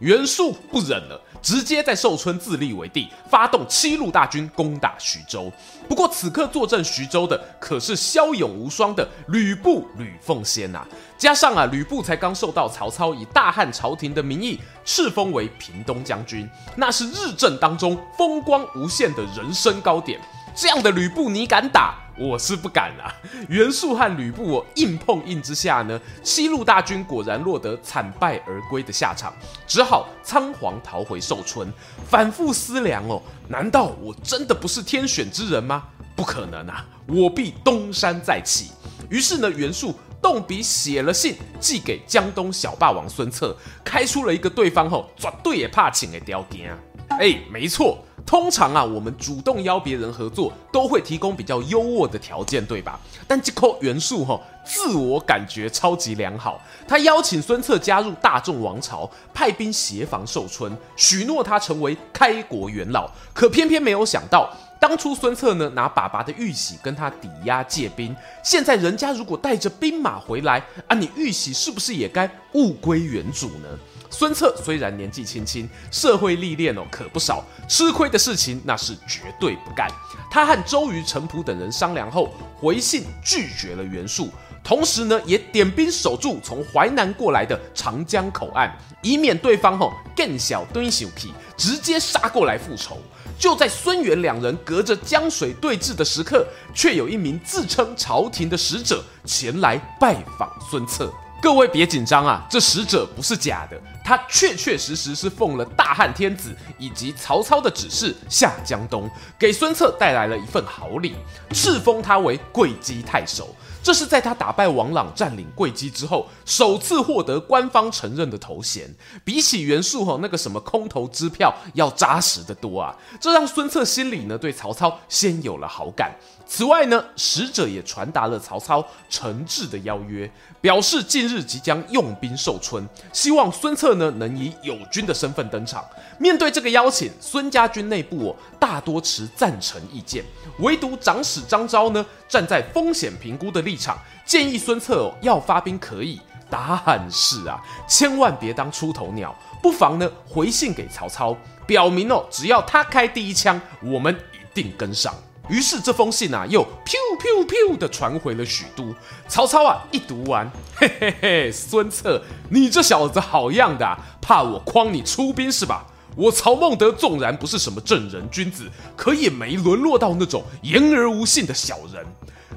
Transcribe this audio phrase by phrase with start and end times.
[0.00, 5.50] 袁术不忍了，直接在寿春自立为帝，发动七路大军攻打徐州。
[5.88, 10.86] 不过此刻坐镇徐州的可是骁勇无双的吕布吕奉先呐、
[11.16, 20.20] 加上啊吕布才刚受到曹操以大汉朝廷的名义赐封为平东将军，那是日正当中风光无限的人生高点。
[20.54, 22.05] 这样的吕布你敢打？
[22.18, 23.12] 我是不敢啊！
[23.48, 29.34] 袁术和吕布我硬碰硬之下呢，西路大军果然落得惨败而归的下场，
[29.66, 31.70] 只好仓皇逃回寿春。
[32.08, 35.84] 反复思量哦，难道我真的不是天选之人吗？
[36.14, 36.84] 不可能啊！
[37.06, 38.70] 我必东山再起。
[39.10, 46.76] 于是呢，袁术动笔写了信，寄给江东小霸王孙策，开出了一个对方后绝对也怕请的条件。
[47.18, 47.98] 哎，没错。
[48.24, 52.98] 通常啊，我们主动邀别人合作，都会提供比较优渥的条件，对吧？
[53.28, 63.08] 但这颗元素哈，自我感觉超级良好，他邀请孙策加入大众王朝，派兵协防寿春，许诺他成为开国元老。
[63.32, 73.68] 可偏偏没有想到，当初孙策呢，拿爸爸的玉玺跟他抵押借兵，现在人家如果带着兵马回来啊，你玉玺是不是也该物归原主呢？
[74.10, 79.88] 孙策虽然年纪轻轻，社会历练哦可不少，吃亏的事情那是绝对不干。
[80.30, 84.30] 他和周瑜、程普等人商量后，回信拒绝了袁术，
[84.62, 92.98] 同时呢也点兵守住从淮南过来的长江口岸，以免对方吼更小蹲小屁，直接杀过来复仇。
[93.38, 101.12] 就在孙袁两人隔着江水对峙的时刻，却有一名自称朝廷的使者前来拜访孙策。
[101.40, 109.08] 各位别紧张啊，这使者不是假的，他确确实实是奉了大汉天子以及曹操的指示下江东，
[109.38, 111.14] 给孙策带来了一份好礼，
[111.50, 113.54] 敕封他为桂姬太守。
[113.86, 118.92] 这是在他打败王朗、占领会稽之后，首次获得官方承认的头衔。
[119.24, 122.92] 比起袁术吼那个什么空头支票要扎实得多啊！
[123.20, 126.12] 这让孙策心里呢对曹操先有了好感。
[126.48, 130.28] 此外呢，使者也传达了曹操诚挚的邀约，
[130.60, 135.84] 表示近日即将用兵寿春，希望孙策呢能以友军的身份登场。
[136.18, 140.24] 面对这个邀请，孙家军内部哦大多持赞成意见，
[140.58, 146.20] 唯独长史张昭呢站在风险评估的立场，建议孙策哦要发兵可以，
[146.50, 151.36] 但是啊千万别当出头鸟，不妨呢回信给曹操，
[151.66, 155.14] 表明哦只要他开第一枪，我们一定跟上。
[155.48, 158.92] 于是这封信啊，又咻咻咻的传回了许都。
[159.28, 162.20] 曹操啊，一读完， 嘿嘿嘿，孙策，
[162.50, 165.86] 你这小子好样的，怕我诓你出兵是吧？
[166.16, 172.04] 我曹孟德纵然不是什么正人君子，可也没沦落到那种言而无信的小人。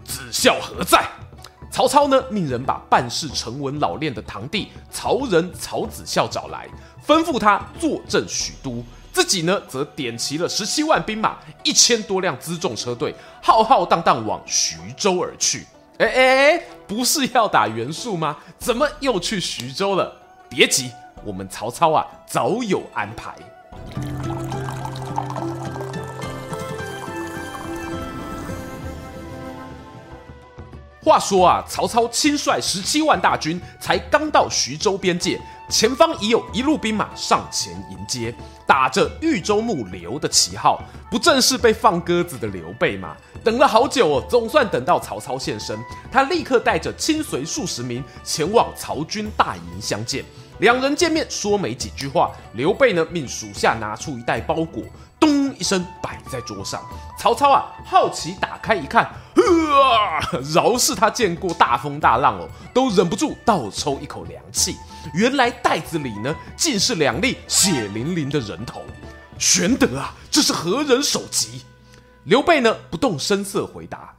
[0.06, 1.06] 子孝何在？
[1.72, 6.68] 曹操呢，命人把办事沉稳老练的堂弟曹仁、曹子孝找来，
[7.06, 8.84] 吩咐他坐镇许都。
[9.12, 15.68] 自己呢，则点齐了十七万兵马，一千多辆辎重车队，浩浩荡荡往徐州而去。
[15.98, 18.38] 哎哎哎，不是要打袁术吗？
[18.58, 20.16] 怎么又去徐州了？
[20.50, 20.90] 别急，
[21.26, 23.36] 我们曹操啊，早有安排。
[31.02, 35.40] 话说啊，曹操亲率十七万大军，才刚到徐州边界。
[35.70, 38.34] 前方已有一路兵马上前迎接，
[38.66, 43.16] 打着豫州牧刘的旗号，不正是被放鸽子的刘备吗？
[43.44, 45.80] 等了好久哦，总算等到曹操现身。
[46.12, 50.26] 他立刻带着亲随数十名前往曹军大营相见。
[50.60, 54.84] 两人见面说没几句话，刘备呢命属下拿出一袋包裹，
[55.20, 56.82] 咚一声摆在桌上。
[57.18, 64.76] 曹操啊好奇打开一看，呵，饶是他见过大风大浪哦，都忍不住倒抽一口凉气。
[65.14, 68.82] 原来袋子里呢，竟是两粒血淋淋的人头。
[69.38, 71.62] 玄德啊，这是何人首级？
[72.26, 74.14] 刘备呢，不动声色回答：“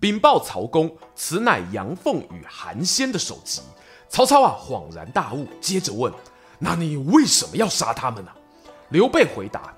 [0.00, 3.60] 禀报曹公，此乃杨凤与韩先的首级。”
[4.12, 6.12] 曹操啊，恍然大悟，接着问
[6.60, 8.30] ：“那你为什么要杀他们呢、？”
[8.92, 9.72] 刘备回答：“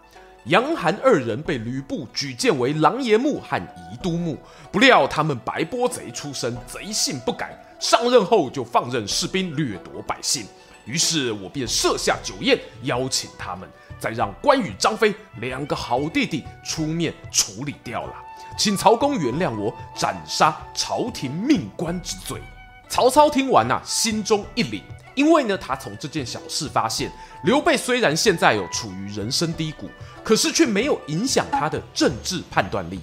[0.46, 4.36] 杨韩二人被吕布举荐为琅琊牧和宜都牧，
[4.72, 10.44] 不料他们白波贼出身，贼性不改。”上任后就放任士兵掠夺百姓，
[10.84, 13.69] 于是我便设下酒宴，邀请他们，
[14.00, 18.14] 再让关羽、张飞两个好弟弟出面处理掉了，
[18.58, 22.40] 请曹公原谅我斩杀朝廷命官之罪。
[22.88, 24.81] 曹操听完呐、心中一凛，
[25.14, 27.10] 因为呢，他从这件小事发现，
[27.44, 29.88] 刘备虽然现在有处于人生低谷，
[30.22, 33.00] 可是却没有影响他的政治判断力。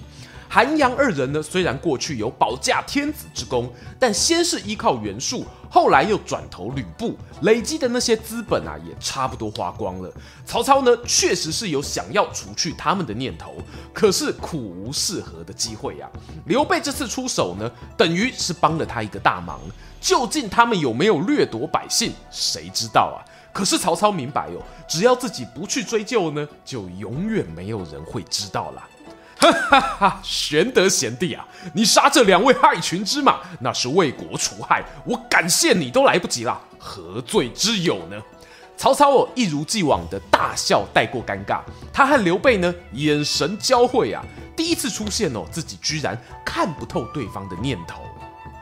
[0.52, 10.12] 韩杨二人呢，虽然过去有保驾天子之功，但先是依靠袁术，后来又转投吕布，累积的那些资本啊，也差不多花光了。
[10.44, 13.54] 曹操呢，确实是有想要除去他们的念头，
[13.94, 16.20] 可是苦无适合的机会呀、啊。
[16.44, 19.58] 刘备这次出手呢，等于是帮了他一个大忙。
[20.02, 23.24] 究竟他们有没有掠夺百姓，谁知道啊？
[23.54, 28.82] 可是曹操明白哦，只要自己不去追究呢，就永远没有人会知道了。
[29.42, 30.20] 哈哈哈！
[30.22, 38.20] 玄德贤弟啊，你杀这两位害群之马，那是为国除害，我感谢你都来不及啦，何罪之有呢？
[38.76, 41.60] 曹操哦，一如既往的大笑带过尴尬。
[41.92, 44.22] 他和刘备呢，眼神交汇啊，
[44.56, 48.02] 第一次出现哦，自己居然看不透对方的念头。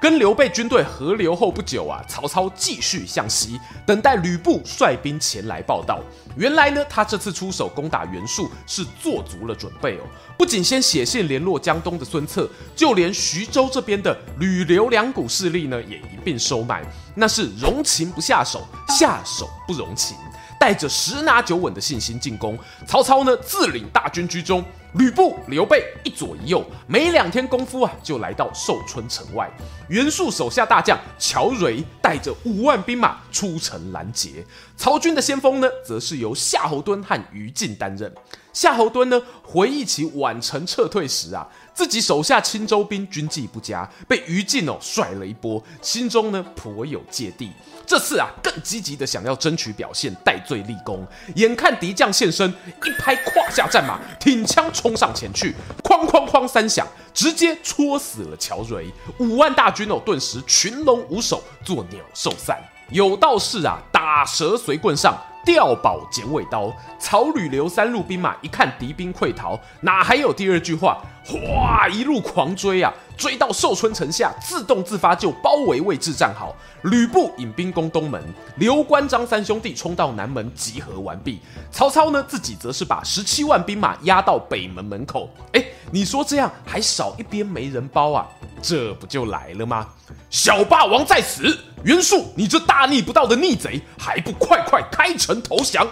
[0.01, 6.01] 跟刘备军队合流后不久啊，曹操继续向西，等待吕布率兵前来报到。
[6.37, 10.01] 原来呢，他这次出手攻打袁术是做足了准备哦，
[10.39, 16.83] 不仅先写信联络江东的孙策，就连徐州这边的吕刘两股势力呢，也一并收买。
[17.15, 20.17] 那是容情不下手，下手不容情。
[20.61, 24.63] 带着十拿九稳的信心进攻，曹操呢自领大军居中，
[24.93, 29.51] 吕布、刘备一左一右，没两天功夫啊，就来到寿春城外。
[29.89, 34.45] 袁术手下大将乔玮带着五万兵马出城拦截，
[34.77, 38.13] 曹军的先锋呢，则是由夏侯惇和于禁担任。
[38.53, 47.51] 夏侯惇呢回忆起宛城撤退时啊，自己手下青州兵军纪不佳，被于禁哦甩了一波，心中呢颇有芥蒂。
[47.87, 51.07] 这次啊，更积极的想要争取表现，戴罪立功。
[51.37, 52.49] 眼看敌将现身，
[52.85, 58.93] 一拍胯下战马，挺枪冲上前去，哐哐哐三响，直接戳死了乔玮。
[59.19, 62.59] 五万大军哦，顿时群龙无首，作鸟兽散。
[62.91, 65.17] 有道是啊，打蛇随棍上。
[65.43, 71.01] 调宝剪尾刀，曹吕刘三路兵马一看敌兵溃逃，哪还有第二句话？
[71.31, 72.93] 哗，一路狂追啊！
[73.17, 76.57] 追到寿春城下，自动自发就包围位置站好。
[76.85, 78.21] 吕布引兵攻东门，
[78.57, 81.39] 刘关张三兄弟冲到南门集合完毕。
[81.71, 85.29] 曹操呢，自己则是把十七万兵马压到北门门口。
[85.53, 85.63] 哎，
[85.93, 88.27] 你说这样还少一边没人包啊？
[88.63, 89.87] 这不就来了吗？
[90.31, 95.87] 小霸王在此，袁术，你这大逆不道的逆贼，还不快快开城投降？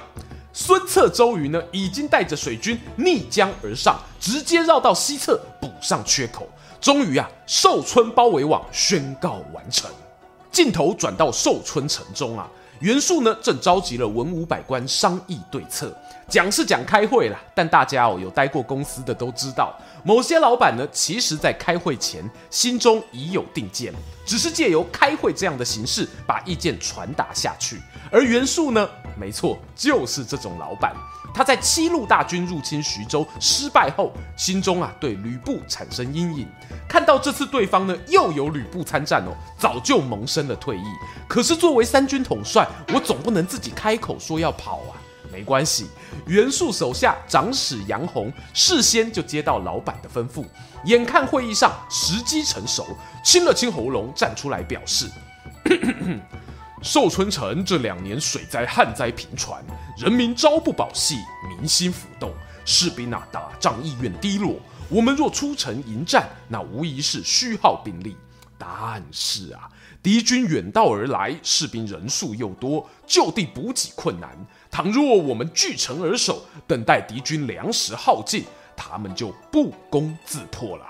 [0.60, 6.48] 孙策、周瑜呢，已经带着水军逆江而上，直接绕到西侧补上缺口。
[6.80, 9.88] 终于啊，寿春包围网宣告完成。
[10.50, 12.50] 镜头转到寿春城中啊，
[12.80, 15.96] 袁术呢正召集了文武百官商议对策。
[16.28, 19.72] 讲是讲开会啦，但大家哦有待过公司的都知道，
[20.02, 23.94] 某些老板呢，其实在开会前心中已有定见，
[24.26, 27.80] 只是借由开会这样的形式把意见传达下去。
[28.10, 28.88] 而袁术呢，
[29.18, 30.94] 没错，就是这种老板。
[31.34, 36.48] 他在七路大军入侵徐州失败后，心中啊对吕布产生阴影，
[36.88, 40.84] 看到这次对方呢又有吕布参战哦，早就萌生了退意。
[41.28, 44.96] 可是作为三军统帅，我总不能自己开口说要跑啊。
[45.30, 45.86] 没关系，
[46.26, 50.42] 袁术手下长史杨洪事先就接到老板的吩咐，
[50.86, 52.86] 眼看会议上时机成熟，
[53.22, 55.08] 清了清喉咙站出来表示：
[56.82, 59.64] 寿春城这两年水灾旱灾频传，
[59.96, 61.16] 人民朝不保夕，
[61.48, 62.32] 民心浮动，
[62.64, 64.56] 士兵啊打仗意愿低落。
[64.88, 68.16] 我们若出城迎战，那无疑是虚耗兵力。
[68.56, 69.68] 但是啊，
[70.02, 74.30] 敌军远道而来，士兵人数又多，就地补给困难。
[74.70, 78.44] 倘若我们据城而守，等待敌军粮食耗尽，
[78.76, 80.84] 他们就不攻自破了。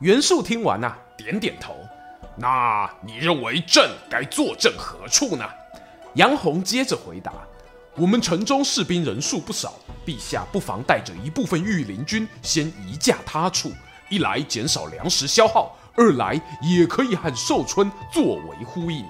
[0.00, 1.74] 袁术听完呐、啊，点点头。
[2.36, 5.44] 那你认为朕该坐镇何处呢？
[6.14, 7.32] 杨洪接着回答：
[7.96, 9.74] 我们城中士兵人数不少，
[10.06, 13.72] 陛下不妨带着一部分御林军先移驾他处，
[14.08, 19.04] 一来减少粮食消耗，二来也可以和寿春作为呼应。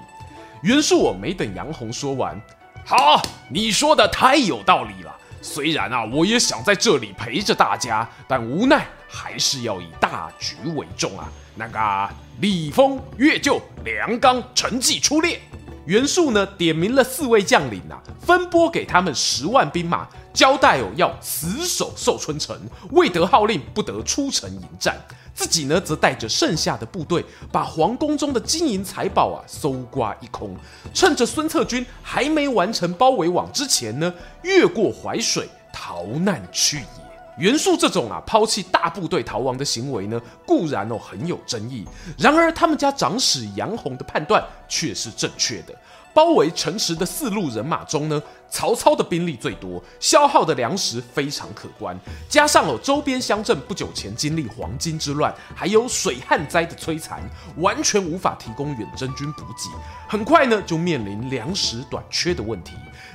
[0.61, 2.39] 袁术我没等杨洪说完。
[2.85, 5.14] 好，你说的太有道理了。
[5.41, 11.31] 虽然啊，我也想在这里陪着大家，但无奈还是要以大局为重啊。
[11.55, 12.09] 那个
[12.41, 15.39] 李丰、岳就、梁刚、成绩出列。
[15.85, 22.55] 袁术呢，点名了四位将领啊，分拨给他们十万兵马，交代哦要死守寿春城，
[22.91, 24.95] 未得号令不得出城迎战。
[25.33, 30.55] 自己呢，则带着剩下的部队，把皇宫中的金银财宝啊搜刮一空，
[30.93, 34.13] 趁着孙策军还没完成包围网之前呢，
[34.43, 37.05] 越过淮水逃难去也。
[37.37, 41.85] 袁术这种啊抛弃大部队逃亡的行为呢，固然哦很有争议，
[42.17, 45.75] 然而他们家长史杨洪的判断却是正确的。
[46.13, 48.23] 包围城池的四路人马中呢，
[48.55, 51.93] 曹操的兵力最多，消耗的粮食非常可观。
[52.29, 57.21] 加上哦，周边乡镇不久前经历黄巾之乱，还有水旱灾的摧残，
[57.57, 59.69] 完全无法提供远征军补给。
[60.07, 62.71] 很快呢，就面临粮食短缺的问题。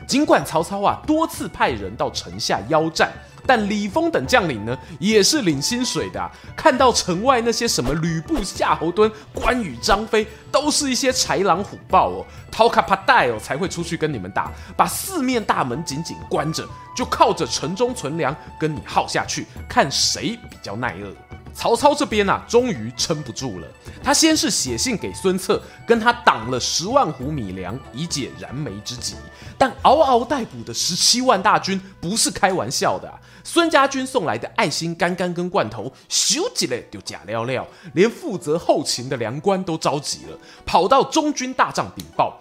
[0.06, 3.10] 尽管曹操啊多次派人到城下邀战。
[3.46, 6.30] 但李丰等将领呢，也是领薪水的。
[6.54, 21.14] 看到城外那些什么吕布、夏侯惇、关羽、张飞，都是一些豺狼虎豹哦，掏卡怕带哦，才会出去跟你们打，把四面面大门紧紧关着，就靠着城中存粮跟你耗下去，看谁比较耐饿。
[21.52, 23.68] 曹操这边啊，终于撑不住了。
[24.02, 29.14] 他先是写信给孙策，跟他挡了十万斛米粮，以解燃眉之急。
[29.58, 33.12] 但嗷嗷待哺的十七万大军不是开玩笑的！
[33.44, 42.40] 孙家军送来的爱心干干跟罐头，咻几嘞就假料料，连负责后勤的粮官都着急了，跑到中军大帐禀报：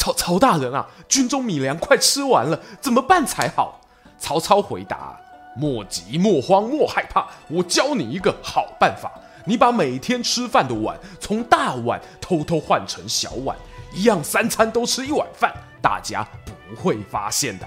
[0.00, 3.82] 曹曹大人啊，军中米粮快吃完了，怎么办才好？
[4.18, 5.14] 曹操回答。
[5.54, 9.12] 莫急莫慌莫害怕，我教你一个好办法。
[9.44, 13.54] 你把每天吃饭的碗从大碗偷偷换成小碗，
[13.92, 15.52] 一样三餐都吃一碗饭，
[15.82, 17.66] 大家不会发现的。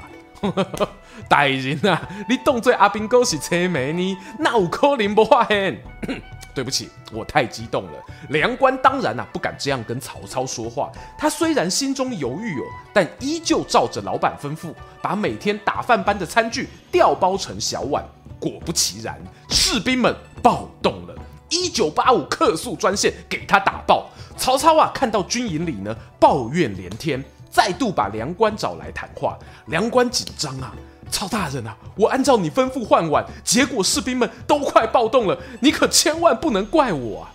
[1.30, 4.18] 大人啊，你当作阿兵哥是车媒呢？
[4.40, 5.82] 那有可能不发现？
[6.54, 7.94] 对不起，我太激动了。
[8.30, 10.92] 梁官当然啊不敢这样跟曹操说话。
[11.18, 14.72] 他虽然心中犹豫哦，但依旧照着老板吩咐，
[15.02, 18.04] 把每天打饭班的餐具调包成小碗。
[18.40, 19.20] 果不其然，
[19.50, 21.16] 士兵们暴动了。
[21.50, 24.10] 一九八五客诉专线给他打爆。
[24.38, 27.24] 曹操啊，看到军营里呢抱怨连天，
[27.54, 29.38] 再度把梁官找来谈话。
[29.68, 30.74] 梁官紧张啊。
[31.12, 37.30] 曹大人啊，我按照你吩咐换碗，结果士兵们都快暴动了，你可千万不能怪我啊！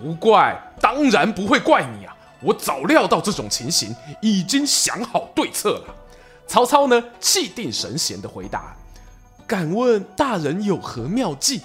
[0.00, 2.16] 不怪，当然不会怪你啊！
[2.40, 5.94] 我早料到这种情形，已经想好对策了。
[6.46, 8.76] 曹操呢，气定神闲的回答
[9.48, 11.62] ：“敢问大人有何妙计？”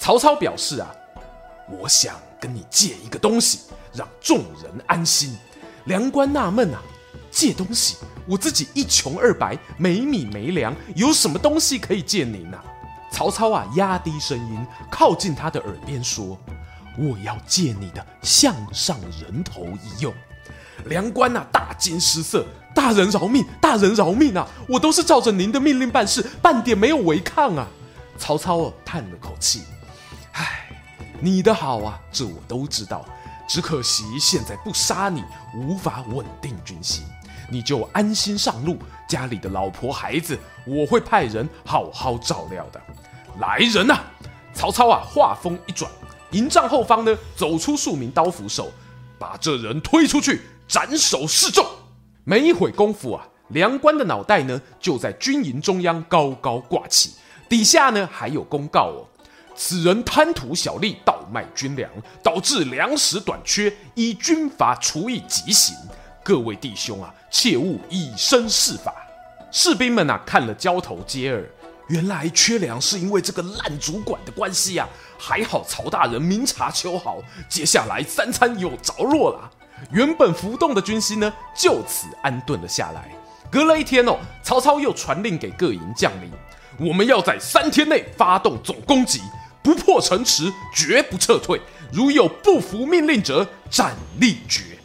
[0.00, 0.88] 曹操表示啊，
[1.78, 3.60] 我想跟你借一个东西，
[3.92, 5.36] 让众人安心。
[5.88, 6.80] 梁官纳闷啊。
[7.30, 12.58] 借东西，我自己一穷二白，没米没粮，有什么东西可以借您呢？
[13.12, 16.38] 曹操啊，压低声音，靠近他的耳边说
[16.98, 20.12] ：“我要借你的项上人头一用。”
[20.86, 23.44] 梁官啊，大惊失色：“大人饶命！
[23.60, 24.48] 大人饶命啊！
[24.66, 27.68] 我都是照着您的命令办事，半点没有违抗啊！”
[28.18, 29.62] 曹操啊，叹了口气
[30.32, 30.70] ：“唉，
[31.20, 33.04] 你的好啊，这我都知道，
[33.48, 35.24] 只可惜现在不杀你，
[35.54, 37.02] 无法稳定军心。”
[37.50, 38.76] 你就安心上路，
[39.08, 42.78] 家里的老婆孩子，我会派人好好照料的。
[43.40, 43.98] 来人呐、
[44.52, 45.90] 曹操啊，话锋一转，
[46.32, 48.70] 营帐后方呢，走出数名刀斧手，
[49.18, 51.64] 把这人推出去斩首示众。
[52.24, 57.14] 没一会功夫啊，梁官的脑袋呢，就在军营中央高高挂起，
[57.48, 59.08] 底下呢还有公告哦：
[59.56, 61.90] 此人贪图小利，盗卖军粮，
[62.22, 65.76] 导致粮食短缺，依军法处以极刑。
[66.22, 68.94] 各位弟兄啊，切勿以身试法。
[69.50, 71.44] 士兵们啊，看了交头接耳，
[71.88, 75.16] 原来缺粮是因为这个烂主管的关系呀、啊。
[75.18, 77.18] 还好曹大人明察秋毫，
[77.48, 79.50] 接下来三餐有着落了。
[79.90, 83.10] 原本浮动的军心呢，就此安顿了下来。
[83.50, 86.30] 隔了一天哦，曹操又传令给各营将领，
[86.78, 89.22] 我们要在三天内发动总攻击，
[89.68, 91.60] 不破城池，绝不撤退。
[91.92, 94.77] 如有不服命令者，斩立决。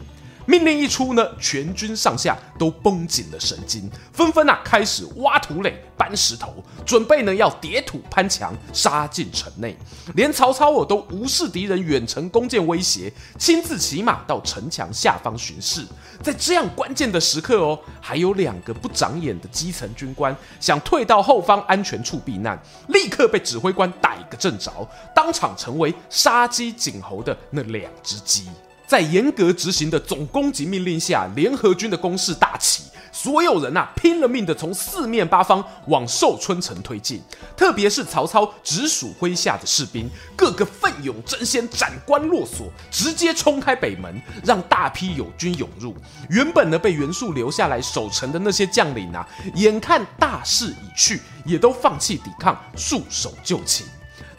[0.45, 9.77] 命令一出呢，全军上下都绷紧了神经，纷纷啊开始挖土垒、搬石头，准备呢要叠土攀墙，杀进城内。
[10.15, 15.85] 连曹操我都无视敌人远程弓箭威胁，亲自骑马到城墙下方巡视。
[16.21, 28.47] 在这样关键的时刻哦，还有两个不长眼的基层军官想退到后方安全处避难，立刻被指挥官逮个正着，当场成为杀鸡儆猴的那两只鸡。
[28.93, 32.83] 在严格执行的总攻击命令下，联合军的攻势大起。
[33.11, 37.19] 所有人呐、拼了命的从四面八方往寿春城推进，
[37.57, 45.95] 特别是曹操直属麾下的士兵，个个奋勇争先，斩关落锁，直接冲开北门，让大批友军涌入。
[46.29, 53.87] 原本呢被袁术留下来守城的那些将领啊，眼看大势已去，也都放弃抵抗，束手就擒。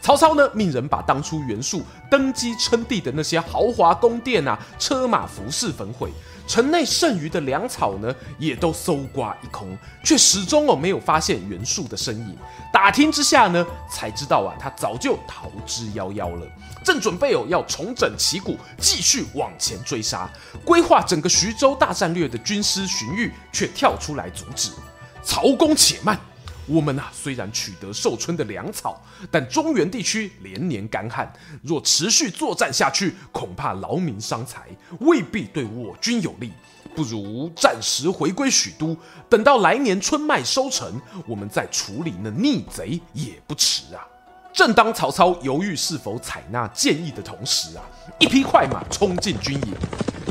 [0.05, 1.81] 曹操呢，命人把当初袁术
[2.11, 6.11] 登基称帝的那些豪华宫殿啊、车马服饰焚毁。
[6.45, 12.37] 城内剩余的粮草呢，也都搜刮一空，却始终哦没有发现袁术的身影。
[12.71, 16.45] 打听之下呢，才知道啊，他早就逃之夭夭了。
[16.83, 20.29] 正准备哦要重整旗鼓，继续往前追杀，
[20.63, 24.69] 规划整个徐州大战略的军师荀彧却跳出来阻止。
[25.23, 26.15] 曹公且慢。
[26.67, 31.31] 我们啊，虽然取得寿春的粮草，但中原地区连年干旱，
[31.61, 34.67] 若持续作战下去，恐怕劳民伤财，
[34.99, 36.51] 未必对我军有利。
[36.95, 38.95] 不如暂时回归许都，
[39.29, 44.07] 等到来年春麦收成，我们再处理那逆贼也不迟啊！
[44.53, 47.83] 正当曹操犹豫是否采纳建议的同时啊，
[48.17, 49.73] 一匹快马冲进军营，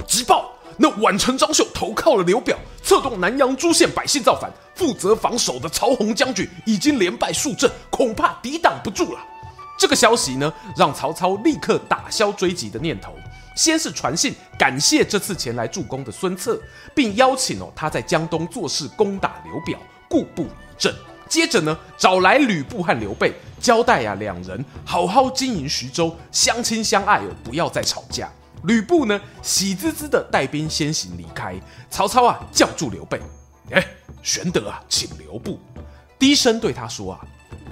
[0.07, 0.51] 急报。
[0.77, 9.21] 那宛城张绣投靠了刘表，策动南阳诸县百姓造反，负责防守的曹洪将军已经连败数阵，恐怕抵挡不住了。
[9.79, 13.15] 这个消息呢，让曹操立刻打消追击的念头。
[13.57, 16.61] 先是传信感谢这次前来助攻的孙策，
[16.95, 19.79] 并邀请哦他在江东做事攻打刘表，
[20.09, 20.93] 故布疑阵。
[21.29, 28.29] 接着呢，找来吕布和刘备，交代、啊、两人好好经营徐州，相亲相爱哦，不要再吵架。
[28.65, 31.55] 吕布呢，喜滋滋的带兵先行离开。
[31.91, 33.21] 曹操啊，叫住刘备
[33.71, 33.87] ：“哎，
[34.23, 35.59] 玄德啊，请留步。”
[36.19, 37.21] 低声对他说：“啊，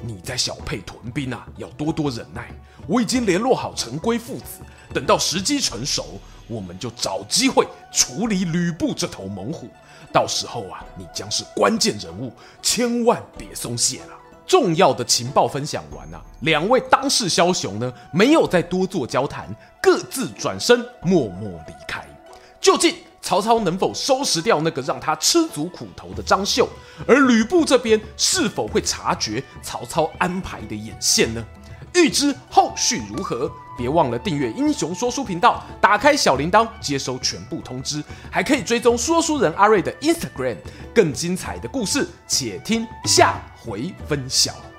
[0.02, 2.50] 你在小沛屯兵啊，要多多忍耐。
[2.87, 4.61] 我已经联络好陈规父子，
[4.92, 9.68] 等到时机成熟，我们就找机会处理吕布这头猛虎。
[10.12, 19.49] 到时候啊，你将是关键人物，千万别松懈了。”重要的情报分享完啊，两位当世枭雄呢，没有再多做交谈，
[19.80, 22.04] 各自转身默默离开。
[22.61, 26.69] 究竟曹操能否收拾掉那个让他吃足苦头的张绣？
[27.07, 31.43] 而吕布这边是否会察觉曹操安排的眼线呢？
[31.95, 40.57] 欲知后续如何，别忘了订阅英雄说书频道，打开小铃铛接收全部通知，还可以追踪说书人阿瑞的 Instagram。
[40.95, 44.72] 更精彩的故事，且听下回分晓。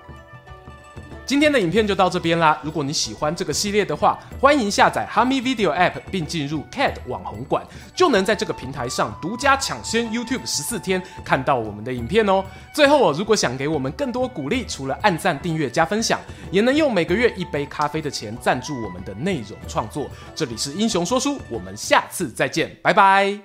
[1.26, 2.60] 今天的影片就到这边啦！
[2.62, 12.44] 如果你喜欢这个系列的话，欢迎下载哈密 Video App 并进入 CAD 网红馆，就能在这个平台上独家抢先 YouTube 十四天看到我们的影片哦。
[12.74, 16.20] 最后哦，如果想给我们更多鼓励，除了按赞、订阅、加分享，
[16.52, 20.10] 也能用每个月一杯咖啡的钱赞助我们的内容创作。
[20.36, 23.44] 这里是英雄说书，我们下次再见，拜拜。